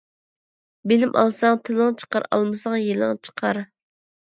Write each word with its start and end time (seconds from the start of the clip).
بىلىم 0.91 1.13
ئالساڭ 1.23 1.59
تىلىڭ 1.69 1.95
چىقار، 2.05 2.27
ئالمىساڭ 2.33 2.81
يېلىڭ 2.87 3.23
چىقار. 3.31 3.65